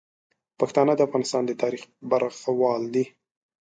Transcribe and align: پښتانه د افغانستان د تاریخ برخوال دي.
پښتانه 0.59 0.93
د 0.95 0.99
افغانستان 1.07 1.43
د 1.45 1.51
تاریخ 1.61 1.81
برخوال 2.11 2.83
دي. 2.93 3.03